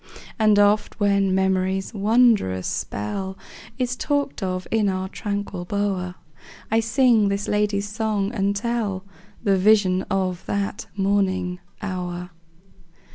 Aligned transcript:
And 0.39 0.57
oft 0.57 0.99
when 0.99 1.35
memory's 1.35 1.93
wondrous 1.93 2.65
spell 2.65 3.37
Is 3.77 3.95
talked 3.95 4.41
of 4.41 4.67
in 4.71 4.89
our 4.89 5.07
tranquil 5.07 5.63
bower, 5.63 6.15
I 6.71 6.79
sing 6.79 7.27
this 7.29 7.47
lady's 7.47 7.87
song, 7.87 8.31
and 8.33 8.55
tell 8.55 9.03
The 9.43 9.57
vision 9.59 10.01
of 10.09 10.43
that 10.47 10.87
morning 10.97 11.59
hour. 11.83 12.31